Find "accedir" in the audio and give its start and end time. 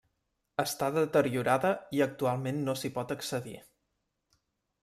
3.17-3.57